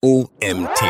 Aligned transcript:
OMT. 0.00 0.80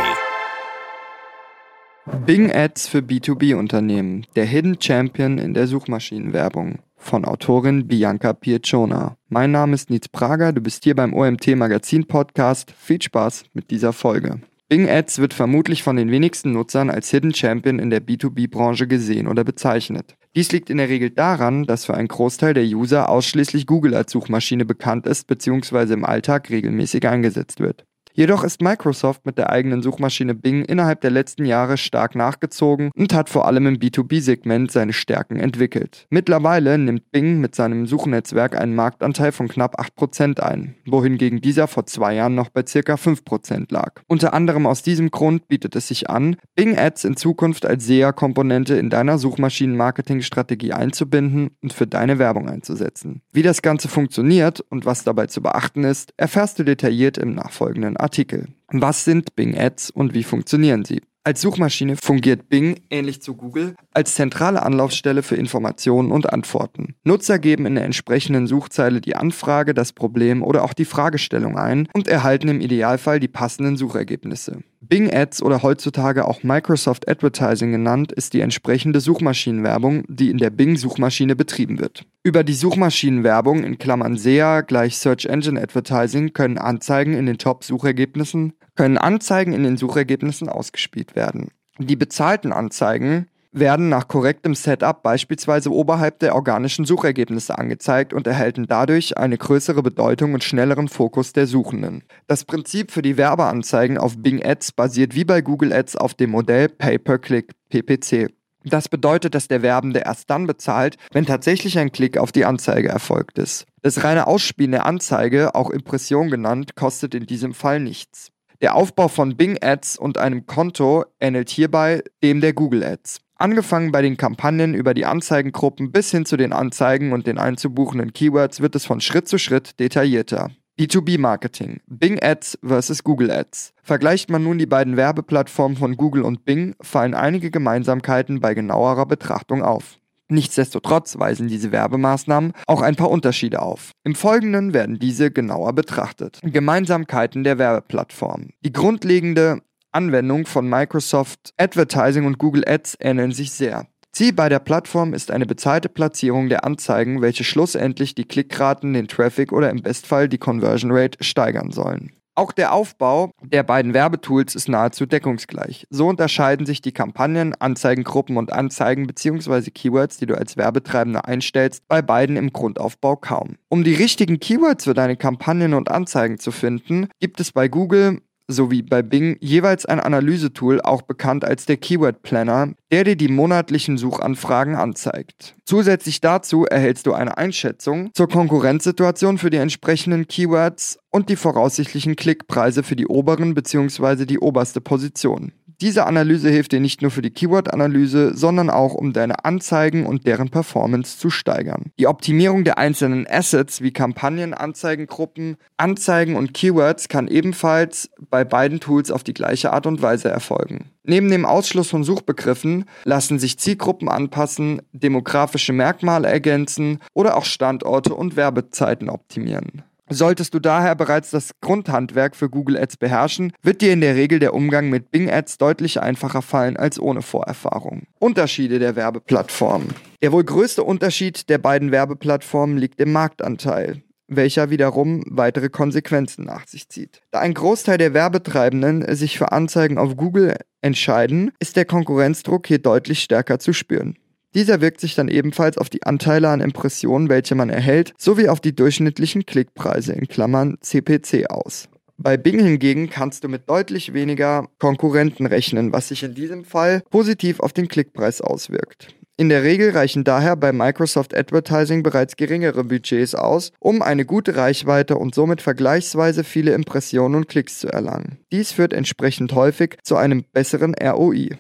Bing 2.27 2.53
Ads 2.53 2.89
für 2.89 2.99
B2B-Unternehmen. 2.99 4.27
Der 4.37 4.45
Hidden 4.45 4.79
Champion 4.79 5.39
in 5.39 5.55
der 5.55 5.67
Suchmaschinenwerbung. 5.67 6.81
Von 6.99 7.25
Autorin 7.25 7.89
Bianca 7.89 8.35
Pieciona. 8.35 9.17
Mein 9.31 9.51
Name 9.51 9.77
ist 9.77 9.89
Nils 9.89 10.11
Prager, 10.11 10.53
du 10.53 10.61
bist 10.61 10.85
hier 10.85 10.95
beim 10.95 11.15
OMT 11.15 11.57
Magazin 11.57 12.07
Podcast. 12.07 12.71
Viel 12.79 13.01
Spaß 13.01 13.45
mit 13.55 13.71
dieser 13.71 13.95
Folge. 13.95 14.43
Bing 14.69 14.87
Ads 14.91 15.21
wird 15.21 15.33
vermutlich 15.33 15.83
von 15.83 15.97
den 15.97 16.11
wenigsten 16.11 16.53
Nutzern 16.53 16.91
als 16.91 17.09
Hidden 17.11 17.33
Champion 17.33 17.79
in 17.79 17.89
der 17.89 18.03
B2B-Branche 18.03 18.87
gesehen 18.87 19.27
oder 19.27 19.43
bezeichnet. 19.43 20.17
Dies 20.37 20.53
liegt 20.53 20.69
in 20.69 20.77
der 20.77 20.91
Regel 20.91 21.09
daran, 21.09 21.65
dass 21.65 21.87
für 21.87 21.95
einen 21.95 22.09
Großteil 22.09 22.53
der 22.53 22.65
User 22.65 23.09
ausschließlich 23.09 23.67
Google 23.67 23.95
als 23.95 24.13
Suchmaschine 24.13 24.67
bekannt 24.67 25.07
ist 25.07 25.27
bzw. 25.29 25.95
im 25.95 26.05
Alltag 26.05 26.51
regelmäßig 26.51 27.09
eingesetzt 27.09 27.61
wird. 27.61 27.88
Jedoch 28.19 28.43
ist 28.43 28.61
Microsoft 28.61 29.27
mit 29.27 29.39
der 29.39 29.51
eigenen 29.51 29.81
Suchmaschine 29.81 30.35
Bing 30.35 30.65
innerhalb 30.65 31.03
der 31.03 31.13
letzten 31.13 31.45
Jahre 31.45 31.77
stark 31.77 32.17
nachgezogen 32.17 32.91
und 32.97 33.15
hat 33.15 33.29
vor 33.29 33.47
allem 33.47 33.69
im 33.69 33.77
B2B-Segment 33.77 34.73
seine 34.73 34.93
Stärken 34.93 35.39
entwickelt. 35.39 36.09
Mittlerweile 36.11 36.79
nimmt 36.79 37.13
Bing 37.13 37.39
mit 37.39 37.55
seinem 37.55 37.87
Suchnetzwerk 37.87 38.61
einen 38.61 38.75
Marktanteil 38.75 39.31
von 39.31 39.47
knapp 39.47 39.79
8% 39.79 40.41
ein, 40.41 40.75
wohingegen 40.85 41.41
dieser 41.41 41.69
vor 41.69 41.87
zwei 41.87 42.17
Jahren 42.17 42.35
noch 42.35 42.49
bei 42.49 42.65
ca. 42.65 42.95
5% 42.95 43.73
lag. 43.73 44.03
Unter 44.09 44.35
anderem 44.35 44.67
aus 44.67 44.83
diesem 44.83 45.13
Grund 45.13 45.47
bietet 45.47 45.77
es 45.77 45.87
sich 45.87 46.11
an, 46.11 46.39
Bing 46.57 46.77
Ads 46.77 47.05
in 47.05 47.17
Zukunft 47.17 47.67
als 47.67 47.87
SEA-Komponente 47.87 48.75
in 48.75 48.91
deiner 48.91 49.19
Suchmaschinen-Marketing-Strategie 49.19 50.73
einzubinden 50.73 51.51
und 51.63 51.73
für 51.73 51.87
deine 51.87 52.19
Werbung 52.19 52.49
einzusetzen. 52.49 53.23
Wie 53.33 53.43
das 53.43 53.63
Ganze 53.63 53.87
funktioniert 53.87 54.61
und 54.61 54.87
was 54.87 55.05
dabei 55.05 55.27
zu 55.27 55.41
beachten 55.41 55.85
ist, 55.85 56.15
erfährst 56.17 56.59
du 56.59 56.65
detailliert 56.65 57.17
im 57.17 57.37
nachfolgenden 57.37 57.97
Artikel. 57.97 58.08
Artikel. 58.09 58.49
Was 58.73 59.05
sind 59.05 59.37
Bing 59.37 59.55
Ads 59.55 59.91
und 59.91 60.15
wie 60.15 60.25
funktionieren 60.25 60.83
sie? 60.83 61.03
Als 61.25 61.43
Suchmaschine 61.43 61.97
fungiert 61.97 62.49
Bing, 62.49 62.81
ähnlich 62.89 63.21
zu 63.21 63.35
Google, 63.37 63.75
als 63.93 64.15
zentrale 64.15 64.63
Anlaufstelle 64.63 65.23
für 65.23 65.37
Informationen 65.37 66.11
und 66.11 66.33
Antworten. 66.33 66.95
Nutzer 67.05 67.39
geben 67.39 67.67
in 67.67 67.75
der 67.75 67.85
entsprechenden 67.85 68.47
Suchzeile 68.47 69.03
die 69.03 69.15
Anfrage, 69.15 69.75
das 69.75 69.93
Problem 69.93 70.43
oder 70.43 70.65
auch 70.65 70.73
die 70.73 70.87
Fragestellung 70.87 71.59
ein 71.59 71.87
und 71.93 72.09
erhalten 72.09 72.49
im 72.49 72.63
Idealfall 72.63 73.21
die 73.21 73.29
passenden 73.29 73.77
Suchergebnisse. 73.77 74.63
Bing 74.81 75.13
Ads 75.13 75.43
oder 75.43 75.63
heutzutage 75.63 76.27
auch 76.27 76.43
Microsoft 76.43 77.09
Advertising 77.09 77.73
genannt, 77.73 78.13
ist 78.13 78.33
die 78.33 78.41
entsprechende 78.41 79.01
Suchmaschinenwerbung, 79.01 80.05
die 80.09 80.31
in 80.31 80.39
der 80.39 80.51
Bing-Suchmaschine 80.51 81.35
betrieben 81.35 81.81
wird. 81.81 82.07
Über 82.23 82.45
die 82.45 82.55
Suchmaschinenwerbung 82.55 83.65
in 83.65 83.79
Klammern 83.79 84.17
SEA 84.17 84.61
gleich 84.61 84.99
Search 84.99 85.27
Engine 85.27 85.61
Advertising 85.61 86.33
können 86.33 86.59
Anzeigen 86.59 87.15
in 87.15 87.27
den 87.27 87.39
Top-Suchergebnissen 87.39 88.55
können 88.79 88.97
Anzeigen 88.97 89.53
in 89.53 89.65
den 89.65 89.77
Suchergebnissen 89.77 90.49
ausgespielt 90.49 91.17
werden. 91.17 91.49
Die 91.81 91.97
bezahlten 91.97 92.53
Anzeigen 92.53 93.27
werden 93.59 93.89
nach 93.89 94.09
korrektem 94.09 94.55
Setup 94.55 95.03
beispielsweise 95.03 95.73
oberhalb 95.73 96.19
der 96.19 96.35
organischen 96.35 96.85
Suchergebnisse 96.85 97.59
angezeigt 97.59 98.13
und 98.13 98.27
erhalten 98.27 98.67
dadurch 98.69 99.17
eine 99.17 99.39
größere 99.39 99.83
Bedeutung 99.83 100.35
und 100.35 100.45
schnelleren 100.45 100.89
Fokus 100.89 101.33
der 101.33 101.47
Suchenden. 101.47 102.05
Das 102.27 102.45
Prinzip 102.45 102.91
für 102.91 103.03
die 103.03 103.17
Werbeanzeigen 103.17 103.99
auf 103.99 104.19
Bing 104.19 104.45
Ads 104.45 104.73
basiert 104.73 105.15
wie 105.15 105.25
bei 105.25 105.41
Google 105.41 105.73
Ads 105.73 105.97
auf 105.97 106.15
dem 106.15 106.31
Modell 106.31 106.69
Pay-per-Click 106.69 107.53
PPC. 107.69 108.31
Das 108.65 108.89
bedeutet, 108.89 109.35
dass 109.35 109.49
der 109.49 109.63
Werbende 109.63 110.01
erst 110.01 110.31
dann 110.31 110.47
bezahlt, 110.47 110.97
wenn 111.13 111.27
tatsächlich 111.27 111.79
ein 111.79 111.93
Klick 111.93 112.19
auf 112.19 112.33
die 112.33 112.45
Anzeige 112.45 112.89
erfolgt 112.89 113.39
ist. 113.39 113.67
Das 113.83 114.05
reine 114.05 114.27
Ausspielen 114.27 114.73
der 114.73 114.87
Anzeige, 114.87 115.55
auch 115.55 115.71
Impression 115.71 116.31
genannt, 116.31 116.75
kostet 116.75 117.15
in 117.15 117.27
diesem 117.27 117.55
Fall 117.55 117.81
nichts. 117.81 118.31
Der 118.61 118.75
Aufbau 118.75 119.07
von 119.07 119.37
Bing 119.37 119.59
Ads 119.63 119.99
und 119.99 120.19
einem 120.19 120.47
Konto 120.47 121.05
ähnelt 121.21 121.49
hierbei 121.49 122.03
dem 122.23 122.41
der 122.41 122.53
Google 122.53 122.83
Ads. 122.83 123.21
Angefangen 123.41 123.93
bei 123.93 124.03
den 124.03 124.17
Kampagnen 124.17 124.75
über 124.75 124.95
die 124.95 125.07
Anzeigengruppen 125.07 125.93
bis 125.93 126.11
hin 126.11 126.27
zu 126.27 126.37
den 126.37 126.53
Anzeigen 126.53 127.13
und 127.13 127.29
den 127.29 127.39
einzubuchenden 127.39 128.13
Keywords 128.13 128.61
wird 128.61 128.75
es 128.75 128.85
von 128.85 129.01
Schritt 129.01 129.29
zu 129.29 129.39
Schritt 129.39 129.79
detaillierter. 129.79 130.51
B2B-Marketing. 130.77 131.81
Bing 131.87 132.21
Ads 132.21 132.59
versus 132.65 133.05
Google 133.05 133.31
Ads. 133.31 133.75
Vergleicht 133.85 134.29
man 134.29 134.43
nun 134.43 134.59
die 134.59 134.67
beiden 134.67 134.97
Werbeplattformen 134.97 135.77
von 135.77 135.97
Google 135.97 136.23
und 136.23 136.45
Bing, 136.45 136.75
fallen 136.81 137.15
einige 137.15 137.53
Gemeinsamkeiten 137.53 138.41
bei 138.41 138.55
genauerer 138.55 139.07
Betrachtung 139.07 139.63
auf. 139.63 139.99
Nichtsdestotrotz 140.29 141.19
weisen 141.19 141.47
diese 141.47 141.71
Werbemaßnahmen 141.71 142.53
auch 142.67 142.83
ein 142.83 142.97
paar 142.97 143.11
Unterschiede 143.11 143.63
auf. 143.63 143.93
Im 144.05 144.17
Folgenden 144.17 144.75
werden 144.75 144.99
diese 144.99 145.31
genauer 145.31 145.73
betrachtet. 145.75 146.41
Gemeinsamkeiten 146.43 147.45
der 147.45 147.59
Werbeplattform. 147.59 148.51
Die 148.65 148.73
grundlegende 148.73 149.63
Anwendung 149.93 150.47
von 150.47 150.69
Microsoft 150.69 151.53
Advertising 151.57 152.27
und 152.27 152.39
Google 152.39 152.65
Ads 152.67 152.97
ähneln 153.01 153.33
sich 153.33 153.53
sehr. 153.53 153.87
Ziel 154.13 154.33
bei 154.33 154.49
der 154.49 154.59
Plattform 154.59 155.15
ist 155.15 155.31
eine 155.31 155.47
bezahlte 155.47 155.89
Platzierung 155.89 156.49
der 156.49 156.65
Anzeigen, 156.65 157.23
welche 157.23 157.45
schlussendlich 157.45 158.15
die 158.15 158.25
Klickraten, 158.25 158.93
den 158.93 159.07
Traffic 159.07 159.53
oder 159.53 159.71
im 159.71 159.83
Bestfall 159.83 160.29
die 160.29 160.39
Conversion 160.39 160.91
Rate 160.93 161.23
steigern 161.23 161.71
sollen. 161.71 162.13
Auch 162.39 162.53
der 162.53 162.73
Aufbau 162.73 163.33
der 163.43 163.65
beiden 163.65 163.95
Werbetools 163.95 164.55
ist 164.55 164.69
nahezu 164.69 165.07
deckungsgleich. 165.07 165.87
So 165.91 166.07
unterscheiden 166.07 166.67
sich 166.67 166.81
die 166.81 166.93
Kampagnen, 166.93 167.53
Anzeigengruppen 167.59 168.37
und 168.37 168.53
Anzeigen 168.53 169.09
bzw. 169.09 169.73
Keywords, 169.73 170.19
die 170.19 170.27
du 170.27 170.39
als 170.39 170.57
Werbetreibender 170.57 171.27
einstellst, 171.27 171.89
bei 171.89 172.01
beiden 172.01 172.37
im 172.37 172.53
Grundaufbau 172.53 173.17
kaum. 173.17 173.57
Um 173.69 173.83
die 173.83 173.95
richtigen 173.95 174.39
Keywords 174.39 174.85
für 174.85 174.95
deine 174.95 175.17
Kampagnen 175.17 175.75
und 175.75 175.91
Anzeigen 175.91 176.39
zu 176.39 176.53
finden, 176.53 177.09
gibt 177.19 177.41
es 177.41 177.51
bei 177.51 177.67
Google 177.67 178.21
sowie 178.49 178.83
bei 178.83 179.03
Bing 179.03 179.37
jeweils 179.41 179.87
ein 179.87 180.01
Analysetool, 180.01 180.81
auch 180.81 181.03
bekannt 181.03 181.45
als 181.45 181.67
der 181.67 181.77
Keyword 181.77 182.23
Planner, 182.23 182.73
der 182.91 183.05
dir 183.05 183.17
die 183.17 183.29
monatlichen 183.29 183.99
Suchanfragen 183.99 184.75
anzeigt. 184.75 185.55
Zusätzlich 185.65 186.21
dazu 186.21 186.65
erhältst 186.65 187.07
du 187.07 187.13
eine 187.13 187.37
Einschätzung 187.37 188.11
zur 188.15 188.29
Konkurrenzsituation 188.29 189.39
für 189.39 189.51
die 189.51 189.59
entsprechenden 189.59 190.27
Keywords 190.27 190.99
und 191.11 191.29
die 191.29 191.37
voraussichtlichen 191.37 192.17
Klickpreise 192.17 192.83
für 192.83 192.97
die 192.97 193.07
oberen 193.07 193.55
bzw. 193.55 194.25
die 194.25 194.39
oberste 194.39 194.81
Position. 194.81 195.53
Diese 195.81 196.07
Analyse 196.07 196.51
hilft 196.51 196.73
dir 196.73 196.81
nicht 196.81 197.03
nur 197.03 197.13
für 197.13 197.23
die 197.23 197.31
Keyword-Analyse, 197.31 198.37
sondern 198.37 198.69
auch, 198.69 198.95
um 198.95 199.13
deine 199.13 199.45
Anzeigen 199.45 200.07
und 200.07 200.27
deren 200.27 200.49
Performance 200.51 201.19
zu 201.19 201.31
steigern. 201.31 201.93
Die 202.01 202.09
Optimierung 202.09 202.65
der 202.65 202.79
einzelnen 202.79 203.29
Assets 203.31 203.81
wie 203.81 203.93
Kampagnen, 203.93 204.55
Anzeigengruppen, 204.55 205.57
Anzeigen 205.77 206.35
und 206.35 206.53
Keywords 206.53 207.09
kann 207.09 207.29
ebenfalls 207.29 208.11
bei 208.29 208.43
beiden 208.45 208.81
Tools 208.81 209.13
auf 209.13 209.23
die 209.23 209.35
gleiche 209.35 209.73
Art 209.73 209.87
und 209.87 210.03
Weise 210.03 210.29
erfolgen. 210.29 210.91
Neben 211.05 211.31
dem 211.31 211.47
Ausschluss 211.47 211.89
von 211.89 212.03
Suchbegriffen 212.03 212.85
lassen 213.05 213.39
sich 213.39 213.61
Zielgruppen 213.61 214.09
anpassen, 214.09 214.83
demografische 214.93 215.73
Merkmale 215.73 216.27
ergänzen 216.27 216.99
oder 217.15 217.37
auch 217.37 217.45
Standorte 217.45 218.17
und 218.17 218.35
Werbezeiten 218.35 219.09
optimieren. 219.09 219.85
Solltest 220.11 220.55
du 220.55 220.59
daher 220.59 220.95
bereits 220.95 221.31
das 221.31 221.53
Grundhandwerk 221.61 222.35
für 222.35 222.49
Google 222.49 222.77
Ads 222.79 222.97
beherrschen, 222.97 223.53
wird 223.63 223.83
dir 223.83 223.93
in 223.93 224.01
der 224.01 224.15
Regel 224.15 224.39
der 224.39 224.55
Umgang 224.55 224.89
mit 224.89 225.11
Bing 225.11 225.31
Ads 225.31 225.59
deutlich 225.59 226.01
einfacher 226.01 226.43
fallen 226.43 226.77
als 226.77 226.99
ohne 226.99 227.23
Vorerfahrung. 227.23 228.05
Unterschiede 228.19 228.79
der 228.79 228.97
Werbeplattformen. 228.97 229.95
Der 230.23 230.33
wohl 230.33 230.45
größte 230.45 230.83
Unterschied 230.83 231.49
der 231.49 231.59
beiden 231.59 231.93
Werbeplattformen 231.93 232.79
liegt 232.79 233.01
im 233.01 233.13
Marktanteil 233.13 234.03
welcher 234.29 234.71
wiederum 234.71 235.25
weitere 235.27 235.71
Konsequenzen 235.71 236.45
nach 236.45 236.67
sich 236.69 236.89
zieht. 236.89 237.23
Da 237.31 237.41
ein 237.41 237.55
Großteil 237.55 237.99
der 237.99 238.15
Werbetreibenden 238.15 239.17
sich 239.17 239.39
für 239.39 239.53
Anzeigen 239.53 239.99
auf 239.99 240.17
Google 240.17 240.55
entscheiden, 240.83 241.51
ist 241.59 241.77
der 241.77 241.87
Konkurrenzdruck 241.87 242.67
hier 242.67 242.79
deutlich 242.79 243.23
stärker 243.23 243.59
zu 243.59 243.73
spüren. 243.73 244.17
Dieser 244.55 244.81
wirkt 244.81 245.01
sich 245.01 245.15
dann 245.15 245.29
ebenfalls 245.29 245.79
auf 245.79 245.91
die 245.91 246.05
Anteile 246.05 246.49
an 246.49 246.61
Impressionen, 246.61 247.29
welche 247.29 247.55
man 247.55 247.71
erhält, 247.71 248.15
sowie 248.17 248.49
auf 248.49 248.61
die 248.61 248.75
durchschnittlichen 248.75 249.45
Klickpreise 249.47 250.13
in 250.13 250.27
Klammern 250.27 250.79
CPC 250.81 251.51
aus. 251.51 251.89
Bei 252.17 252.37
Bing 252.37 252.59
hingegen 252.59 253.11
kannst 253.11 253.45
du 253.45 253.49
mit 253.49 253.69
deutlich 253.71 254.13
weniger 254.13 254.67
Konkurrenten 254.79 255.47
rechnen, 255.47 255.93
was 255.93 256.09
sich 256.09 256.25
in 256.25 256.35
diesem 256.35 256.65
Fall 256.65 257.03
positiv 257.11 257.61
auf 257.61 257.73
den 257.73 257.87
Klickpreis 257.87 258.41
auswirkt. 258.41 259.15
In 259.37 259.51
der 259.51 259.63
Regel 259.63 259.91
reichen 259.91 260.25
daher 260.25 260.57
bei 260.57 260.73
Microsoft 260.73 261.37
Advertising 261.37 262.03
bereits 262.03 262.35
geringere 262.35 262.83
Budgets 262.83 263.37
aus, 263.37 263.71
um 263.79 264.03
eine 264.03 264.25
gute 264.25 264.57
Reichweite 264.57 265.17
und 265.17 265.33
somit 265.33 265.63
vergleichsweise 265.63 266.43
viele 266.43 266.73
Impressionen 266.73 267.37
und 267.37 267.49
Klicks 267.49 267.79
zu 267.79 267.87
erlangen. 267.87 268.39
Dies 268.51 268.73
führt 268.73 268.93
entsprechend 268.93 269.53
häufig 269.53 269.99
zu 270.03 270.17
einem 270.17 270.43
besseren 270.53 270.97
ROI. 271.01 271.51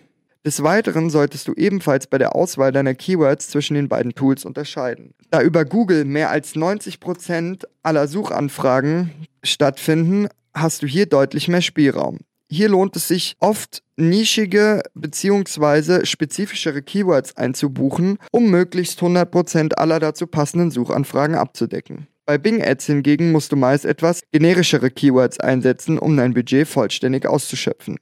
Des 0.48 0.62
Weiteren 0.62 1.10
solltest 1.10 1.46
du 1.46 1.52
ebenfalls 1.52 2.06
bei 2.06 2.16
der 2.16 2.34
Auswahl 2.34 2.72
deiner 2.72 2.94
Keywords 2.94 3.50
zwischen 3.50 3.74
den 3.74 3.90
beiden 3.90 4.14
Tools 4.14 4.46
unterscheiden. 4.46 5.12
Da 5.30 5.42
über 5.42 5.66
Google 5.66 6.06
mehr 6.06 6.30
als 6.30 6.54
90% 6.54 7.64
aller 7.82 8.08
Suchanfragen 8.08 9.10
stattfinden, 9.42 10.28
hast 10.54 10.82
du 10.82 10.86
hier 10.86 11.04
deutlich 11.04 11.48
mehr 11.48 11.60
Spielraum. 11.60 12.20
Hier 12.48 12.70
lohnt 12.70 12.96
es 12.96 13.08
sich 13.08 13.36
oft 13.40 13.82
nischige 13.98 14.80
bzw. 14.94 16.06
spezifischere 16.06 16.80
Keywords 16.80 17.36
einzubuchen, 17.36 18.16
um 18.32 18.48
möglichst 18.48 19.00
100% 19.00 19.74
aller 19.74 20.00
dazu 20.00 20.26
passenden 20.26 20.70
Suchanfragen 20.70 21.36
abzudecken. 21.36 22.06
Bei 22.24 22.38
Bing 22.38 22.62
Ads 22.62 22.86
hingegen 22.86 23.32
musst 23.32 23.52
du 23.52 23.56
meist 23.56 23.84
etwas 23.84 24.22
generischere 24.32 24.90
Keywords 24.90 25.40
einsetzen, 25.40 25.98
um 25.98 26.16
dein 26.16 26.32
Budget 26.32 26.66
vollständig 26.66 27.26
auszuschöpfen. 27.26 27.98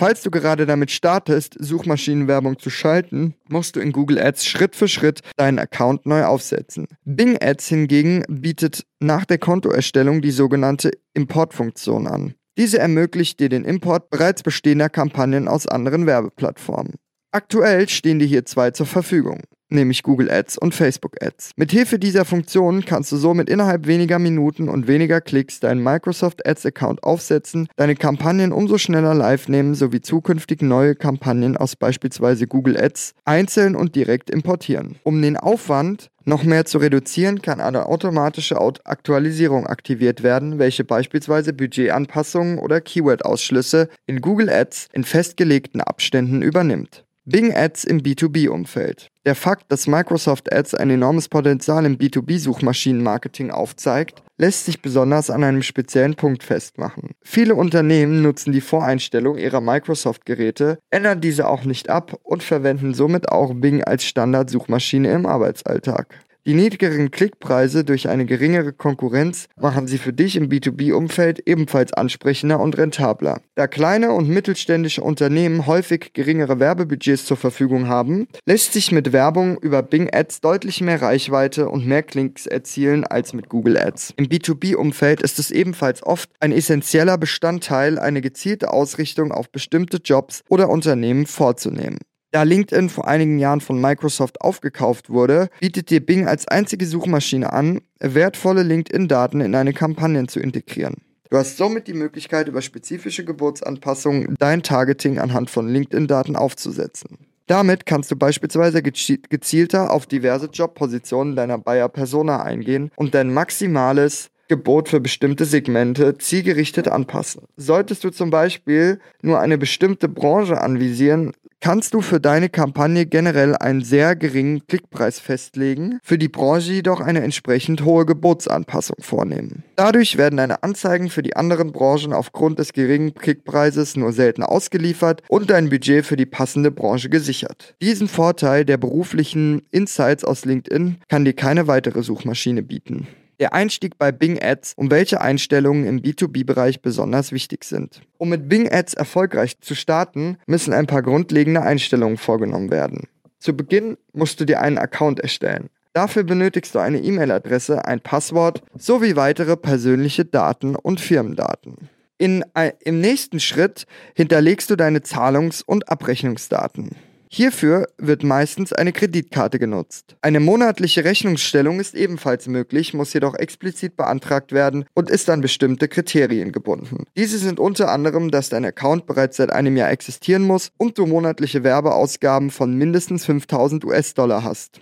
Falls 0.00 0.22
du 0.22 0.30
gerade 0.30 0.64
damit 0.64 0.90
startest, 0.90 1.56
Suchmaschinenwerbung 1.58 2.58
zu 2.58 2.70
schalten, 2.70 3.34
musst 3.50 3.76
du 3.76 3.80
in 3.80 3.92
Google 3.92 4.18
Ads 4.18 4.46
Schritt 4.46 4.74
für 4.74 4.88
Schritt 4.88 5.20
deinen 5.36 5.58
Account 5.58 6.06
neu 6.06 6.24
aufsetzen. 6.24 6.86
Bing 7.04 7.36
Ads 7.38 7.68
hingegen 7.68 8.24
bietet 8.26 8.86
nach 8.98 9.26
der 9.26 9.36
Kontoerstellung 9.36 10.22
die 10.22 10.30
sogenannte 10.30 10.90
Importfunktion 11.12 12.06
an. 12.06 12.32
Diese 12.56 12.78
ermöglicht 12.78 13.40
dir 13.40 13.50
den 13.50 13.66
Import 13.66 14.08
bereits 14.08 14.42
bestehender 14.42 14.88
Kampagnen 14.88 15.48
aus 15.48 15.66
anderen 15.66 16.06
Werbeplattformen. 16.06 16.94
Aktuell 17.30 17.86
stehen 17.90 18.20
dir 18.20 18.26
hier 18.26 18.46
zwei 18.46 18.70
zur 18.70 18.86
Verfügung 18.86 19.42
nämlich 19.72 20.02
Google 20.02 20.30
Ads 20.30 20.58
und 20.58 20.74
Facebook 20.74 21.22
Ads. 21.22 21.52
Mithilfe 21.56 21.98
dieser 21.98 22.24
Funktionen 22.24 22.84
kannst 22.84 23.12
du 23.12 23.16
somit 23.16 23.48
innerhalb 23.48 23.86
weniger 23.86 24.18
Minuten 24.18 24.68
und 24.68 24.86
weniger 24.86 25.20
Klicks 25.20 25.60
deinen 25.60 25.82
Microsoft 25.82 26.46
Ads 26.46 26.66
Account 26.66 27.02
aufsetzen, 27.02 27.68
deine 27.76 27.96
Kampagnen 27.96 28.52
umso 28.52 28.78
schneller 28.78 29.14
live 29.14 29.48
nehmen 29.48 29.74
sowie 29.74 30.00
zukünftig 30.00 30.62
neue 30.62 30.94
Kampagnen 30.94 31.56
aus 31.56 31.76
beispielsweise 31.76 32.46
Google 32.46 32.76
Ads 32.76 33.14
einzeln 33.24 33.76
und 33.76 33.94
direkt 33.94 34.30
importieren. 34.30 34.96
Um 35.02 35.20
den 35.22 35.36
Aufwand 35.36 36.10
noch 36.24 36.44
mehr 36.44 36.64
zu 36.64 36.78
reduzieren, 36.78 37.42
kann 37.42 37.60
eine 37.60 37.86
automatische 37.86 38.60
Aktualisierung 38.60 39.66
aktiviert 39.66 40.22
werden, 40.22 40.58
welche 40.58 40.84
beispielsweise 40.84 41.52
Budgetanpassungen 41.52 42.58
oder 42.58 42.80
Keyword-Ausschlüsse 42.80 43.88
in 44.06 44.20
Google 44.20 44.50
Ads 44.50 44.88
in 44.92 45.04
festgelegten 45.04 45.80
Abständen 45.80 46.42
übernimmt. 46.42 47.04
Bing 47.26 47.54
Ads 47.54 47.84
im 47.84 48.00
B2B-Umfeld. 48.00 49.08
Der 49.26 49.34
Fakt, 49.34 49.70
dass 49.70 49.86
Microsoft 49.86 50.50
Ads 50.52 50.74
ein 50.74 50.88
enormes 50.88 51.28
Potenzial 51.28 51.84
im 51.84 51.98
B2B-Suchmaschinenmarketing 51.98 53.50
aufzeigt, 53.50 54.22
lässt 54.38 54.64
sich 54.64 54.80
besonders 54.80 55.28
an 55.28 55.44
einem 55.44 55.62
speziellen 55.62 56.14
Punkt 56.14 56.42
festmachen. 56.42 57.10
Viele 57.22 57.54
Unternehmen 57.54 58.22
nutzen 58.22 58.52
die 58.52 58.62
Voreinstellung 58.62 59.36
ihrer 59.36 59.60
Microsoft-Geräte, 59.60 60.78
ändern 60.88 61.20
diese 61.20 61.46
auch 61.46 61.64
nicht 61.64 61.90
ab 61.90 62.18
und 62.22 62.42
verwenden 62.42 62.94
somit 62.94 63.28
auch 63.28 63.52
Bing 63.52 63.84
als 63.84 64.04
Standardsuchmaschine 64.04 65.12
im 65.12 65.26
Arbeitsalltag. 65.26 66.18
Die 66.46 66.54
niedrigeren 66.54 67.10
Klickpreise 67.10 67.84
durch 67.84 68.08
eine 68.08 68.24
geringere 68.24 68.72
Konkurrenz 68.72 69.46
machen 69.60 69.86
sie 69.86 69.98
für 69.98 70.14
dich 70.14 70.36
im 70.36 70.48
B2B-Umfeld 70.48 71.46
ebenfalls 71.46 71.92
ansprechender 71.92 72.60
und 72.60 72.78
rentabler. 72.78 73.42
Da 73.56 73.66
kleine 73.66 74.12
und 74.12 74.26
mittelständische 74.26 75.02
Unternehmen 75.02 75.66
häufig 75.66 76.14
geringere 76.14 76.58
Werbebudgets 76.58 77.26
zur 77.26 77.36
Verfügung 77.36 77.88
haben, 77.88 78.26
lässt 78.46 78.72
sich 78.72 78.90
mit 78.90 79.12
Werbung 79.12 79.58
über 79.58 79.82
Bing 79.82 80.08
Ads 80.10 80.40
deutlich 80.40 80.80
mehr 80.80 81.02
Reichweite 81.02 81.68
und 81.68 81.86
mehr 81.86 82.02
Klicks 82.02 82.46
erzielen 82.46 83.04
als 83.04 83.34
mit 83.34 83.50
Google 83.50 83.76
Ads. 83.76 84.14
Im 84.16 84.26
B2B-Umfeld 84.26 85.20
ist 85.20 85.38
es 85.38 85.50
ebenfalls 85.50 86.02
oft 86.02 86.30
ein 86.40 86.52
essentieller 86.52 87.18
Bestandteil, 87.18 87.98
eine 87.98 88.22
gezielte 88.22 88.72
Ausrichtung 88.72 89.30
auf 89.30 89.50
bestimmte 89.50 89.98
Jobs 89.98 90.42
oder 90.48 90.70
Unternehmen 90.70 91.26
vorzunehmen. 91.26 91.98
Da 92.32 92.44
LinkedIn 92.44 92.90
vor 92.90 93.08
einigen 93.08 93.40
Jahren 93.40 93.60
von 93.60 93.80
Microsoft 93.80 94.40
aufgekauft 94.40 95.10
wurde, 95.10 95.48
bietet 95.58 95.90
dir 95.90 96.04
Bing 96.04 96.28
als 96.28 96.46
einzige 96.46 96.86
Suchmaschine 96.86 97.52
an, 97.52 97.80
wertvolle 97.98 98.62
LinkedIn-Daten 98.62 99.40
in 99.40 99.50
deine 99.50 99.72
Kampagnen 99.72 100.28
zu 100.28 100.38
integrieren. 100.38 100.98
Du 101.28 101.36
hast 101.36 101.56
somit 101.56 101.88
die 101.88 101.94
Möglichkeit, 101.94 102.46
über 102.46 102.62
spezifische 102.62 103.24
Geburtsanpassungen 103.24 104.36
dein 104.38 104.62
Targeting 104.62 105.18
anhand 105.18 105.50
von 105.50 105.68
LinkedIn-Daten 105.68 106.36
aufzusetzen. 106.36 107.18
Damit 107.48 107.84
kannst 107.84 108.12
du 108.12 108.16
beispielsweise 108.16 108.80
gezielter 108.80 109.90
auf 109.90 110.06
diverse 110.06 110.46
Jobpositionen 110.52 111.34
deiner 111.34 111.58
Buyer-Persona 111.58 112.44
eingehen 112.44 112.92
und 112.94 113.16
dein 113.16 113.34
maximales 113.34 114.30
Gebot 114.46 114.88
für 114.88 115.00
bestimmte 115.00 115.44
Segmente 115.44 116.18
zielgerichtet 116.18 116.88
anpassen. 116.88 117.42
Solltest 117.56 118.02
du 118.02 118.10
zum 118.10 118.30
Beispiel 118.30 118.98
nur 119.22 119.38
eine 119.38 119.58
bestimmte 119.58 120.08
Branche 120.08 120.60
anvisieren, 120.60 121.32
kannst 121.60 121.94
du 121.94 122.00
für 122.00 122.20
deine 122.20 122.48
Kampagne 122.48 123.06
generell 123.06 123.54
einen 123.56 123.82
sehr 123.82 124.16
geringen 124.16 124.66
Klickpreis 124.66 125.20
festlegen, 125.20 125.98
für 126.02 126.18
die 126.18 126.28
Branche 126.28 126.72
jedoch 126.72 127.00
eine 127.00 127.22
entsprechend 127.22 127.84
hohe 127.84 128.06
Gebotsanpassung 128.06 128.96
vornehmen. 129.00 129.64
Dadurch 129.76 130.16
werden 130.16 130.36
deine 130.36 130.62
Anzeigen 130.62 131.10
für 131.10 131.22
die 131.22 131.36
anderen 131.36 131.72
Branchen 131.72 132.12
aufgrund 132.12 132.58
des 132.58 132.72
geringen 132.72 133.14
Klickpreises 133.14 133.96
nur 133.96 134.12
selten 134.12 134.42
ausgeliefert 134.42 135.22
und 135.28 135.50
dein 135.50 135.68
Budget 135.68 136.04
für 136.04 136.16
die 136.16 136.26
passende 136.26 136.70
Branche 136.70 137.10
gesichert. 137.10 137.74
Diesen 137.82 138.08
Vorteil 138.08 138.64
der 138.64 138.76
beruflichen 138.76 139.62
Insights 139.70 140.24
aus 140.24 140.44
LinkedIn 140.44 140.96
kann 141.08 141.24
dir 141.24 141.34
keine 141.34 141.66
weitere 141.66 142.02
Suchmaschine 142.02 142.62
bieten 142.62 143.06
der 143.40 143.54
Einstieg 143.54 143.98
bei 143.98 144.12
Bing 144.12 144.40
Ads 144.40 144.74
und 144.76 144.90
welche 144.90 145.20
Einstellungen 145.20 145.86
im 145.86 146.00
B2B-Bereich 146.00 146.82
besonders 146.82 147.32
wichtig 147.32 147.64
sind. 147.64 148.02
Um 148.18 148.28
mit 148.28 148.48
Bing 148.48 148.70
Ads 148.70 148.94
erfolgreich 148.94 149.58
zu 149.60 149.74
starten, 149.74 150.36
müssen 150.46 150.72
ein 150.72 150.86
paar 150.86 151.02
grundlegende 151.02 151.62
Einstellungen 151.62 152.18
vorgenommen 152.18 152.70
werden. 152.70 153.08
Zu 153.38 153.56
Beginn 153.56 153.96
musst 154.12 154.38
du 154.40 154.44
dir 154.44 154.60
einen 154.60 154.76
Account 154.76 155.18
erstellen. 155.18 155.70
Dafür 155.94 156.22
benötigst 156.22 156.74
du 156.74 156.78
eine 156.78 157.00
E-Mail-Adresse, 157.00 157.84
ein 157.86 158.00
Passwort 158.00 158.62
sowie 158.76 159.16
weitere 159.16 159.56
persönliche 159.56 160.24
Daten 160.24 160.76
und 160.76 161.00
Firmendaten. 161.00 161.88
In, 162.18 162.44
äh, 162.54 162.72
Im 162.84 163.00
nächsten 163.00 163.40
Schritt 163.40 163.86
hinterlegst 164.14 164.68
du 164.68 164.76
deine 164.76 165.00
Zahlungs- 165.00 165.62
und 165.62 165.88
Abrechnungsdaten. 165.88 166.90
Hierfür 167.32 167.86
wird 167.96 168.24
meistens 168.24 168.72
eine 168.72 168.92
Kreditkarte 168.92 169.60
genutzt. 169.60 170.16
Eine 170.20 170.40
monatliche 170.40 171.04
Rechnungsstellung 171.04 171.78
ist 171.78 171.94
ebenfalls 171.94 172.48
möglich, 172.48 172.92
muss 172.92 173.12
jedoch 173.12 173.36
explizit 173.36 173.96
beantragt 173.96 174.50
werden 174.50 174.84
und 174.94 175.08
ist 175.08 175.30
an 175.30 175.40
bestimmte 175.40 175.86
Kriterien 175.86 176.50
gebunden. 176.50 177.04
Diese 177.16 177.38
sind 177.38 177.60
unter 177.60 177.92
anderem, 177.92 178.32
dass 178.32 178.48
dein 178.48 178.64
Account 178.64 179.06
bereits 179.06 179.36
seit 179.36 179.52
einem 179.52 179.76
Jahr 179.76 179.92
existieren 179.92 180.42
muss 180.42 180.72
und 180.76 180.98
du 180.98 181.06
monatliche 181.06 181.62
Werbeausgaben 181.62 182.50
von 182.50 182.74
mindestens 182.76 183.26
5000 183.26 183.84
US-Dollar 183.84 184.42
hast 184.42 184.80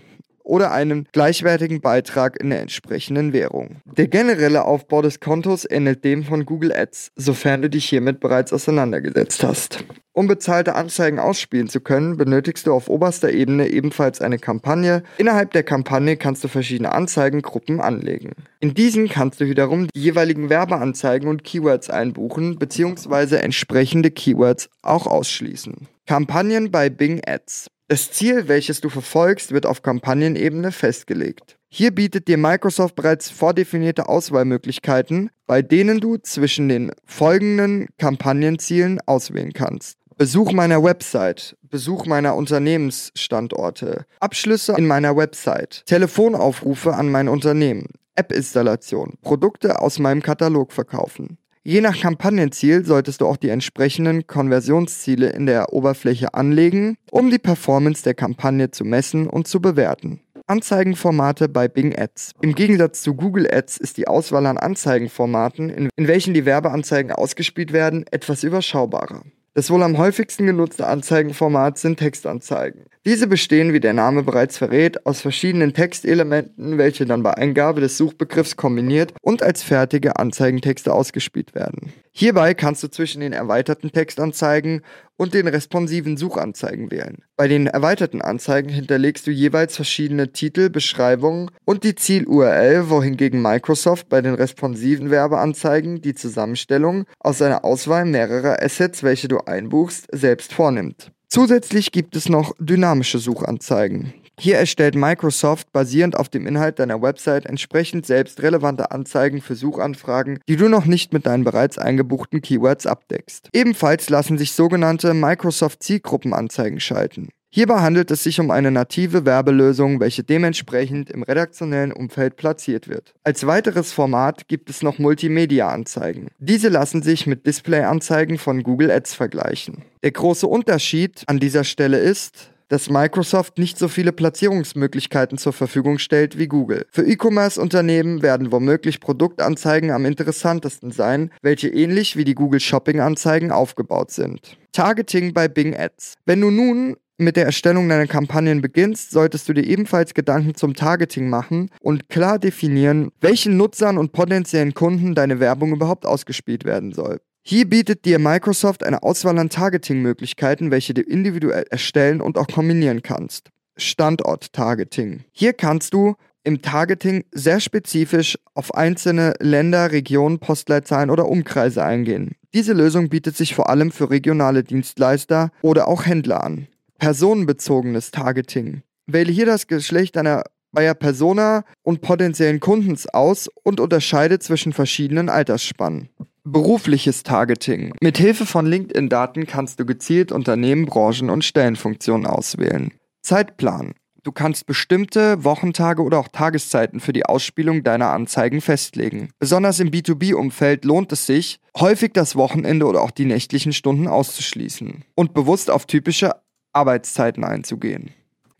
oder 0.48 0.72
einen 0.72 1.06
gleichwertigen 1.12 1.80
Beitrag 1.80 2.40
in 2.40 2.50
der 2.50 2.60
entsprechenden 2.60 3.32
Währung. 3.32 3.76
Der 3.84 4.08
generelle 4.08 4.64
Aufbau 4.64 5.02
des 5.02 5.20
Kontos 5.20 5.66
ähnelt 5.68 6.02
dem 6.04 6.24
von 6.24 6.46
Google 6.46 6.72
Ads, 6.72 7.12
sofern 7.16 7.62
du 7.62 7.70
dich 7.70 7.84
hiermit 7.84 8.18
bereits 8.20 8.52
auseinandergesetzt 8.52 9.44
hast. 9.44 9.84
Um 10.18 10.26
bezahlte 10.26 10.74
Anzeigen 10.74 11.20
ausspielen 11.20 11.68
zu 11.68 11.80
können, 11.80 12.16
benötigst 12.16 12.66
du 12.66 12.72
auf 12.72 12.88
oberster 12.88 13.30
Ebene 13.30 13.68
ebenfalls 13.68 14.20
eine 14.20 14.38
Kampagne. 14.38 15.04
Innerhalb 15.18 15.52
der 15.52 15.62
Kampagne 15.62 16.16
kannst 16.16 16.42
du 16.42 16.48
verschiedene 16.48 16.90
Anzeigengruppen 16.90 17.80
anlegen. 17.80 18.32
In 18.58 18.74
diesen 18.74 19.08
kannst 19.08 19.40
du 19.40 19.46
wiederum 19.46 19.86
die 19.94 20.00
jeweiligen 20.00 20.50
Werbeanzeigen 20.50 21.28
und 21.28 21.44
Keywords 21.44 21.88
einbuchen 21.88 22.58
bzw. 22.58 23.36
entsprechende 23.36 24.10
Keywords 24.10 24.70
auch 24.82 25.06
ausschließen. 25.06 25.86
Kampagnen 26.08 26.70
bei 26.70 26.88
Bing 26.88 27.20
Ads. 27.26 27.66
Das 27.86 28.10
Ziel, 28.10 28.48
welches 28.48 28.80
du 28.80 28.88
verfolgst, 28.88 29.52
wird 29.52 29.66
auf 29.66 29.82
Kampagnenebene 29.82 30.72
festgelegt. 30.72 31.58
Hier 31.68 31.90
bietet 31.90 32.28
dir 32.28 32.38
Microsoft 32.38 32.96
bereits 32.96 33.28
vordefinierte 33.28 34.08
Auswahlmöglichkeiten, 34.08 35.28
bei 35.46 35.60
denen 35.60 36.00
du 36.00 36.16
zwischen 36.16 36.70
den 36.70 36.92
folgenden 37.04 37.88
Kampagnenzielen 37.98 39.00
auswählen 39.04 39.52
kannst. 39.52 39.98
Besuch 40.16 40.52
meiner 40.52 40.82
Website, 40.82 41.58
Besuch 41.60 42.06
meiner 42.06 42.36
Unternehmensstandorte, 42.36 44.06
Abschlüsse 44.18 44.76
in 44.78 44.86
meiner 44.86 45.14
Website, 45.14 45.82
Telefonaufrufe 45.84 46.94
an 46.94 47.10
mein 47.10 47.28
Unternehmen, 47.28 47.88
App-Installation, 48.14 49.18
Produkte 49.20 49.82
aus 49.82 49.98
meinem 49.98 50.22
Katalog 50.22 50.72
verkaufen. 50.72 51.36
Je 51.68 51.82
nach 51.82 52.00
Kampagnenziel 52.00 52.86
solltest 52.86 53.20
du 53.20 53.26
auch 53.26 53.36
die 53.36 53.50
entsprechenden 53.50 54.26
Konversionsziele 54.26 55.28
in 55.28 55.44
der 55.44 55.74
Oberfläche 55.74 56.32
anlegen, 56.32 56.96
um 57.10 57.28
die 57.28 57.38
Performance 57.38 58.02
der 58.02 58.14
Kampagne 58.14 58.70
zu 58.70 58.86
messen 58.86 59.26
und 59.26 59.46
zu 59.46 59.60
bewerten. 59.60 60.22
Anzeigenformate 60.46 61.50
bei 61.50 61.68
Bing 61.68 61.94
Ads. 61.94 62.32
Im 62.40 62.54
Gegensatz 62.54 63.02
zu 63.02 63.12
Google 63.12 63.46
Ads 63.52 63.76
ist 63.76 63.98
die 63.98 64.08
Auswahl 64.08 64.46
an 64.46 64.56
Anzeigenformaten, 64.56 65.68
in, 65.68 65.90
in 65.94 66.08
welchen 66.08 66.32
die 66.32 66.46
Werbeanzeigen 66.46 67.12
ausgespielt 67.12 67.74
werden, 67.74 68.06
etwas 68.10 68.44
überschaubarer. 68.44 69.24
Das 69.52 69.68
wohl 69.70 69.82
am 69.82 69.98
häufigsten 69.98 70.46
genutzte 70.46 70.86
Anzeigenformat 70.86 71.76
sind 71.76 71.98
Textanzeigen. 71.98 72.86
Diese 73.06 73.26
bestehen, 73.26 73.72
wie 73.72 73.80
der 73.80 73.94
Name 73.94 74.22
bereits 74.22 74.58
verrät, 74.58 75.06
aus 75.06 75.20
verschiedenen 75.20 75.72
Textelementen, 75.72 76.78
welche 76.78 77.06
dann 77.06 77.22
bei 77.22 77.34
Eingabe 77.34 77.80
des 77.80 77.96
Suchbegriffs 77.96 78.56
kombiniert 78.56 79.14
und 79.22 79.42
als 79.42 79.62
fertige 79.62 80.16
Anzeigentexte 80.18 80.92
ausgespielt 80.92 81.54
werden. 81.54 81.92
Hierbei 82.12 82.52
kannst 82.54 82.82
du 82.82 82.88
zwischen 82.88 83.20
den 83.20 83.32
erweiterten 83.32 83.92
Textanzeigen 83.92 84.82
und 85.16 85.34
den 85.34 85.46
responsiven 85.46 86.16
Suchanzeigen 86.16 86.90
wählen. 86.90 87.22
Bei 87.36 87.46
den 87.46 87.68
erweiterten 87.68 88.22
Anzeigen 88.22 88.70
hinterlegst 88.70 89.26
du 89.26 89.30
jeweils 89.30 89.76
verschiedene 89.76 90.32
Titel, 90.32 90.68
Beschreibungen 90.68 91.50
und 91.64 91.84
die 91.84 91.94
Ziel-URL, 91.94 92.90
wohingegen 92.90 93.40
Microsoft 93.40 94.08
bei 94.08 94.20
den 94.20 94.34
responsiven 94.34 95.10
Werbeanzeigen 95.10 96.00
die 96.00 96.14
Zusammenstellung 96.14 97.04
aus 97.20 97.40
einer 97.40 97.64
Auswahl 97.64 98.04
mehrerer 98.04 98.62
Assets, 98.62 99.02
welche 99.04 99.28
du 99.28 99.38
einbuchst, 99.38 100.08
selbst 100.12 100.52
vornimmt. 100.52 101.12
Zusätzlich 101.30 101.92
gibt 101.92 102.16
es 102.16 102.30
noch 102.30 102.54
dynamische 102.58 103.18
Suchanzeigen. 103.18 104.14
Hier 104.40 104.56
erstellt 104.56 104.94
Microsoft 104.94 105.72
basierend 105.72 106.16
auf 106.16 106.28
dem 106.28 106.46
Inhalt 106.46 106.78
deiner 106.78 107.02
Website 107.02 107.44
entsprechend 107.44 108.06
selbst 108.06 108.40
relevante 108.40 108.92
Anzeigen 108.92 109.42
für 109.42 109.54
Suchanfragen, 109.54 110.38
die 110.48 110.56
du 110.56 110.68
noch 110.68 110.86
nicht 110.86 111.12
mit 111.12 111.26
deinen 111.26 111.44
bereits 111.44 111.76
eingebuchten 111.76 112.40
Keywords 112.40 112.86
abdeckst. 112.86 113.50
Ebenfalls 113.52 114.08
lassen 114.08 114.38
sich 114.38 114.52
sogenannte 114.52 115.12
Microsoft 115.12 115.82
Zielgruppenanzeigen 115.82 116.80
schalten. 116.80 117.28
Hierbei 117.50 117.80
handelt 117.80 118.10
es 118.10 118.22
sich 118.22 118.40
um 118.40 118.50
eine 118.50 118.70
native 118.70 119.24
Werbelösung, 119.24 120.00
welche 120.00 120.22
dementsprechend 120.22 121.08
im 121.10 121.22
redaktionellen 121.22 121.92
Umfeld 121.92 122.36
platziert 122.36 122.88
wird. 122.88 123.14
Als 123.24 123.46
weiteres 123.46 123.92
Format 123.92 124.48
gibt 124.48 124.68
es 124.68 124.82
noch 124.82 124.98
Multimedia-Anzeigen. 124.98 126.28
Diese 126.38 126.68
lassen 126.68 127.02
sich 127.02 127.26
mit 127.26 127.46
Display-Anzeigen 127.46 128.36
von 128.36 128.62
Google 128.62 128.90
Ads 128.90 129.14
vergleichen. 129.14 129.84
Der 130.02 130.12
große 130.12 130.46
Unterschied 130.46 131.22
an 131.26 131.40
dieser 131.40 131.64
Stelle 131.64 131.98
ist, 131.98 132.50
dass 132.68 132.90
Microsoft 132.90 133.56
nicht 133.56 133.78
so 133.78 133.88
viele 133.88 134.12
Platzierungsmöglichkeiten 134.12 135.38
zur 135.38 135.54
Verfügung 135.54 135.98
stellt 135.98 136.38
wie 136.38 136.48
Google. 136.48 136.86
Für 136.90 137.02
E-Commerce-Unternehmen 137.02 138.20
werden 138.20 138.52
womöglich 138.52 139.00
Produktanzeigen 139.00 139.90
am 139.90 140.04
interessantesten 140.04 140.90
sein, 140.90 141.30
welche 141.40 141.68
ähnlich 141.68 142.16
wie 142.16 142.24
die 142.24 142.34
Google 142.34 142.60
Shopping-Anzeigen 142.60 143.52
aufgebaut 143.52 144.10
sind. 144.10 144.58
Targeting 144.72 145.32
bei 145.32 145.48
Bing 145.48 145.74
Ads. 145.74 146.14
Wenn 146.26 146.42
du 146.42 146.50
nun 146.50 146.96
mit 147.18 147.36
der 147.36 147.44
Erstellung 147.44 147.88
deiner 147.88 148.06
Kampagnen 148.06 148.62
beginnst, 148.62 149.10
solltest 149.10 149.48
du 149.48 149.52
dir 149.52 149.64
ebenfalls 149.64 150.14
Gedanken 150.14 150.54
zum 150.54 150.74
Targeting 150.74 151.28
machen 151.28 151.70
und 151.80 152.08
klar 152.08 152.38
definieren, 152.38 153.10
welchen 153.20 153.56
Nutzern 153.56 153.98
und 153.98 154.12
potenziellen 154.12 154.72
Kunden 154.72 155.14
deine 155.14 155.40
Werbung 155.40 155.72
überhaupt 155.72 156.06
ausgespielt 156.06 156.64
werden 156.64 156.92
soll. 156.92 157.20
Hier 157.42 157.68
bietet 157.68 158.04
dir 158.04 158.18
Microsoft 158.18 158.84
eine 158.84 159.02
Auswahl 159.02 159.38
an 159.38 159.48
Targeting-Möglichkeiten, 159.48 160.70
welche 160.70 160.94
du 160.94 161.02
individuell 161.02 161.64
erstellen 161.70 162.20
und 162.20 162.38
auch 162.38 162.46
kombinieren 162.46 163.02
kannst. 163.02 163.50
Standort-Targeting. 163.76 165.24
Hier 165.32 165.54
kannst 165.54 165.94
du 165.94 166.14
im 166.44 166.62
Targeting 166.62 167.24
sehr 167.32 167.60
spezifisch 167.60 168.38
auf 168.54 168.74
einzelne 168.74 169.34
Länder, 169.40 169.92
Regionen, 169.92 170.38
Postleitzahlen 170.38 171.10
oder 171.10 171.28
Umkreise 171.28 171.82
eingehen. 171.82 172.36
Diese 172.54 172.74
Lösung 172.74 173.08
bietet 173.08 173.36
sich 173.36 173.54
vor 173.54 173.68
allem 173.68 173.90
für 173.90 174.10
regionale 174.10 174.62
Dienstleister 174.62 175.50
oder 175.62 175.88
auch 175.88 176.06
Händler 176.06 176.44
an 176.44 176.68
personenbezogenes 176.98 178.10
Targeting. 178.10 178.82
Wähle 179.06 179.32
hier 179.32 179.46
das 179.46 179.66
Geschlecht 179.66 180.16
deiner 180.16 180.44
Buyer 180.72 180.94
Persona 180.94 181.64
und 181.82 182.02
potenziellen 182.02 182.60
Kundens 182.60 183.06
aus 183.06 183.48
und 183.64 183.80
unterscheide 183.80 184.38
zwischen 184.38 184.72
verschiedenen 184.72 185.28
Altersspannen. 185.28 186.10
Berufliches 186.44 187.22
Targeting. 187.22 187.94
Mit 188.00 188.18
Hilfe 188.18 188.46
von 188.46 188.66
LinkedIn-Daten 188.66 189.46
kannst 189.46 189.80
du 189.80 189.86
gezielt 189.86 190.32
Unternehmen, 190.32 190.86
Branchen 190.86 191.30
und 191.30 191.44
Stellenfunktionen 191.44 192.26
auswählen. 192.26 192.92
Zeitplan. 193.22 193.94
Du 194.24 194.32
kannst 194.32 194.66
bestimmte 194.66 195.42
Wochentage 195.44 196.02
oder 196.02 196.18
auch 196.18 196.28
Tageszeiten 196.28 197.00
für 197.00 197.12
die 197.12 197.24
Ausspielung 197.24 197.82
deiner 197.82 198.10
Anzeigen 198.10 198.60
festlegen. 198.60 199.30
Besonders 199.38 199.80
im 199.80 199.90
B2B-Umfeld 199.90 200.84
lohnt 200.84 201.12
es 201.12 201.24
sich, 201.24 201.60
häufig 201.78 202.12
das 202.12 202.36
Wochenende 202.36 202.86
oder 202.86 203.02
auch 203.02 203.10
die 203.10 203.24
nächtlichen 203.24 203.72
Stunden 203.72 204.06
auszuschließen 204.06 205.04
und 205.14 205.34
bewusst 205.34 205.70
auf 205.70 205.86
typische 205.86 206.32
Arbeitszeiten 206.78 207.42
einzugehen. 207.42 208.10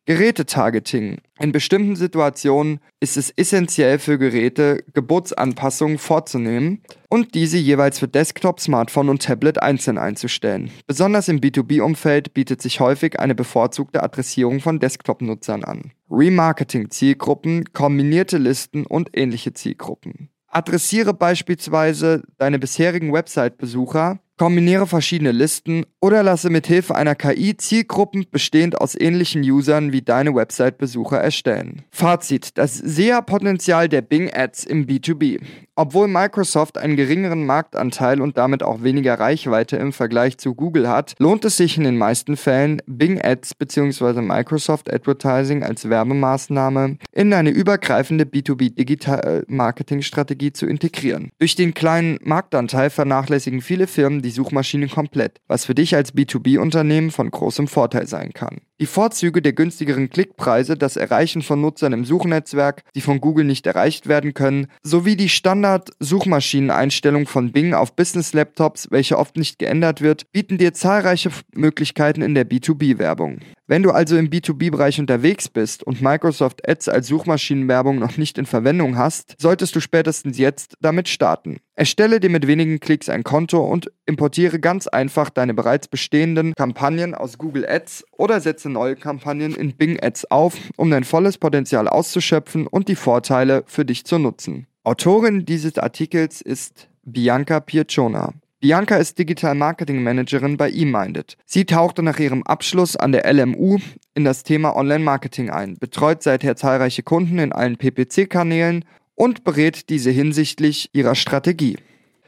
Gerätetargeting. 0.08 1.18
In 1.38 1.52
bestimmten 1.52 1.94
Situationen 1.94 2.80
ist 2.98 3.18
es 3.18 3.30
essentiell 3.30 3.98
für 3.98 4.16
Geräte, 4.16 4.82
Geburtsanpassungen 4.94 5.98
vorzunehmen 5.98 6.82
und 7.10 7.34
diese 7.34 7.58
jeweils 7.58 7.98
für 7.98 8.08
Desktop, 8.08 8.58
Smartphone 8.58 9.10
und 9.10 9.22
Tablet 9.22 9.60
einzeln 9.60 9.98
einzustellen. 9.98 10.70
Besonders 10.86 11.28
im 11.28 11.40
B2B-Umfeld 11.40 12.32
bietet 12.32 12.62
sich 12.62 12.80
häufig 12.80 13.20
eine 13.20 13.34
bevorzugte 13.34 14.02
Adressierung 14.02 14.60
von 14.60 14.80
Desktop-Nutzern 14.80 15.62
an. 15.62 15.92
Remarketing-Zielgruppen, 16.10 17.74
kombinierte 17.74 18.38
Listen 18.38 18.86
und 18.86 19.10
ähnliche 19.12 19.52
Zielgruppen. 19.52 20.30
Adressiere 20.46 21.12
beispielsweise 21.12 22.22
deine 22.38 22.58
bisherigen 22.58 23.12
Website-Besucher 23.12 24.20
Kombiniere 24.38 24.86
verschiedene 24.86 25.32
Listen 25.32 25.84
oder 26.00 26.22
lasse 26.22 26.50
mit 26.50 26.66
Hilfe 26.66 26.94
einer 26.94 27.14
KI 27.14 27.56
Zielgruppen 27.56 28.26
bestehend 28.30 28.80
aus 28.80 28.98
ähnlichen 28.98 29.42
Usern 29.42 29.92
wie 29.92 30.02
deine 30.02 30.34
Website-Besucher 30.34 31.18
erstellen. 31.18 31.82
Fazit: 31.90 32.56
Das 32.56 32.76
SEA-Potenzial 32.76 33.88
der 33.88 34.02
Bing 34.02 34.30
Ads 34.32 34.64
im 34.64 34.86
B2B. 34.86 35.40
Obwohl 35.80 36.08
Microsoft 36.08 36.76
einen 36.76 36.96
geringeren 36.96 37.46
Marktanteil 37.46 38.20
und 38.20 38.36
damit 38.36 38.64
auch 38.64 38.82
weniger 38.82 39.20
Reichweite 39.20 39.76
im 39.76 39.92
Vergleich 39.92 40.36
zu 40.36 40.56
Google 40.56 40.88
hat, 40.88 41.14
lohnt 41.20 41.44
es 41.44 41.56
sich 41.56 41.76
in 41.76 41.84
den 41.84 41.96
meisten 41.96 42.36
Fällen, 42.36 42.82
Bing 42.86 43.22
Ads 43.22 43.54
bzw. 43.54 44.20
Microsoft 44.20 44.92
Advertising 44.92 45.62
als 45.62 45.88
Werbemaßnahme 45.88 46.98
in 47.12 47.32
eine 47.32 47.50
übergreifende 47.50 48.24
B2B-Digital-Marketing-Strategie 48.24 50.52
zu 50.52 50.66
integrieren. 50.66 51.30
Durch 51.38 51.54
den 51.54 51.74
kleinen 51.74 52.18
Marktanteil 52.24 52.90
vernachlässigen 52.90 53.60
viele 53.60 53.86
Firmen 53.86 54.20
die 54.20 54.30
Suchmaschine 54.30 54.88
komplett, 54.88 55.38
was 55.46 55.64
für 55.64 55.76
dich 55.76 55.87
als 55.94 56.14
B2B-Unternehmen 56.14 57.10
von 57.10 57.30
großem 57.30 57.68
Vorteil 57.68 58.06
sein 58.06 58.32
kann. 58.32 58.60
Die 58.80 58.86
Vorzüge 58.86 59.42
der 59.42 59.54
günstigeren 59.54 60.08
Klickpreise, 60.08 60.76
das 60.76 60.96
Erreichen 60.96 61.42
von 61.42 61.60
Nutzern 61.60 61.92
im 61.92 62.04
Suchnetzwerk, 62.04 62.84
die 62.94 63.00
von 63.00 63.20
Google 63.20 63.44
nicht 63.44 63.66
erreicht 63.66 64.06
werden 64.06 64.34
können, 64.34 64.68
sowie 64.84 65.16
die 65.16 65.28
Standard-Suchmaschineneinstellung 65.28 67.26
von 67.26 67.50
Bing 67.50 67.74
auf 67.74 67.96
Business-Laptops, 67.96 68.92
welche 68.92 69.18
oft 69.18 69.36
nicht 69.36 69.58
geändert 69.58 70.00
wird, 70.00 70.30
bieten 70.30 70.58
dir 70.58 70.74
zahlreiche 70.74 71.30
Möglichkeiten 71.56 72.22
in 72.22 72.36
der 72.36 72.48
B2B-Werbung. 72.48 73.40
Wenn 73.66 73.82
du 73.82 73.90
also 73.90 74.16
im 74.16 74.30
B2B-Bereich 74.30 74.98
unterwegs 75.00 75.48
bist 75.48 75.82
und 75.82 76.00
Microsoft 76.00 76.66
Ads 76.66 76.88
als 76.88 77.08
Suchmaschinenwerbung 77.08 77.98
noch 77.98 78.16
nicht 78.16 78.38
in 78.38 78.46
Verwendung 78.46 78.96
hast, 78.96 79.34
solltest 79.38 79.76
du 79.76 79.80
spätestens 79.80 80.38
jetzt 80.38 80.74
damit 80.80 81.08
starten. 81.08 81.58
Erstelle 81.74 82.18
dir 82.18 82.30
mit 82.30 82.46
wenigen 82.46 82.80
Klicks 82.80 83.10
ein 83.10 83.24
Konto 83.24 83.60
und 83.60 83.92
importiere 84.06 84.58
ganz 84.58 84.88
einfach 84.88 85.28
deine 85.28 85.52
bereits 85.52 85.86
bestehenden 85.86 86.54
Kampagnen 86.54 87.14
aus 87.14 87.36
Google 87.36 87.68
Ads 87.68 88.04
oder 88.12 88.40
setze 88.40 88.67
neue 88.68 88.96
Kampagnen 88.96 89.54
in 89.54 89.74
Bing 89.74 89.98
Ads 90.02 90.30
auf, 90.30 90.56
um 90.76 90.90
dein 90.90 91.04
volles 91.04 91.38
Potenzial 91.38 91.88
auszuschöpfen 91.88 92.66
und 92.66 92.88
die 92.88 92.96
Vorteile 92.96 93.64
für 93.66 93.84
dich 93.84 94.04
zu 94.04 94.18
nutzen. 94.18 94.66
Autorin 94.84 95.44
dieses 95.44 95.78
Artikels 95.78 96.40
ist 96.40 96.88
Bianca 97.02 97.60
Piacciona. 97.60 98.32
Bianca 98.60 98.96
ist 98.96 99.18
Digital 99.18 99.54
Marketing 99.54 100.02
Managerin 100.02 100.56
bei 100.56 100.68
eMinded. 100.70 101.36
Sie 101.46 101.64
tauchte 101.64 102.02
nach 102.02 102.18
ihrem 102.18 102.42
Abschluss 102.42 102.96
an 102.96 103.12
der 103.12 103.32
LMU 103.32 103.78
in 104.14 104.24
das 104.24 104.42
Thema 104.42 104.74
Online-Marketing 104.74 105.50
ein, 105.50 105.76
betreut 105.78 106.24
seither 106.24 106.56
zahlreiche 106.56 107.04
Kunden 107.04 107.38
in 107.38 107.52
allen 107.52 107.76
PPC-Kanälen 107.76 108.84
und 109.14 109.44
berät 109.44 109.90
diese 109.90 110.10
hinsichtlich 110.10 110.90
ihrer 110.92 111.14
Strategie. 111.14 111.76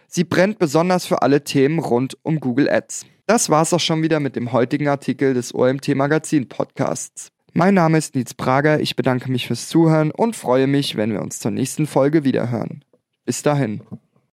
Sie 0.07 0.25
brennt 0.25 0.59
besonders 0.59 1.05
für 1.07 1.23
alle 1.23 1.43
Themen 1.43 1.79
rund 1.79 2.17
um 2.23 2.39
Google 2.41 2.69
Ads. 2.69 3.07
Das 3.31 3.49
war's 3.49 3.73
auch 3.73 3.79
schon 3.79 4.03
wieder 4.03 4.19
mit 4.19 4.35
dem 4.35 4.51
heutigen 4.51 4.89
Artikel 4.89 5.35
des 5.35 5.55
OMT 5.55 5.95
Magazin 5.95 6.49
Podcasts. 6.49 7.31
Mein 7.53 7.75
Name 7.75 7.97
ist 7.97 8.17
Nils 8.17 8.35
Prager, 8.35 8.81
ich 8.81 8.97
bedanke 8.97 9.31
mich 9.31 9.47
fürs 9.47 9.69
Zuhören 9.69 10.11
und 10.11 10.35
freue 10.35 10.67
mich, 10.67 10.97
wenn 10.97 11.13
wir 11.13 11.23
uns 11.23 11.39
zur 11.39 11.53
nächsten 11.53 11.87
Folge 11.87 12.25
wiederhören. 12.25 12.85
Bis 13.25 13.45
dahin. 13.45 13.83